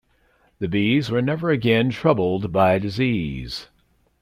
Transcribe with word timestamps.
The 0.57 0.67
bees 0.67 1.11
were 1.11 1.21
never 1.21 1.51
again 1.51 1.91
troubled 1.91 2.51
by 2.51 2.79
disease. 2.79 3.67